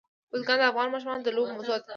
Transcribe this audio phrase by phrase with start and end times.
[0.31, 1.87] بزګان د افغان ماشومانو د لوبو موضوع ده.